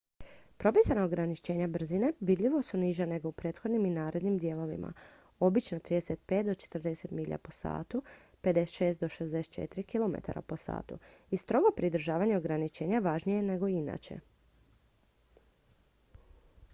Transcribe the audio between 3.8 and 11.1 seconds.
i narednim dijelovima obično 35-40 mi/h 56-64 km/h